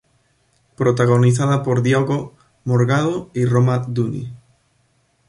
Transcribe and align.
Protagonizada 0.77 1.61
por 1.61 1.83
Diogo 1.83 2.33
Morgado 2.63 3.29
y 3.35 3.45
Roma 3.45 3.85
Downey. 3.87 4.33